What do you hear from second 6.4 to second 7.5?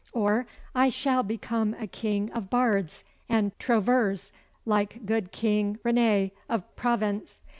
of Provence.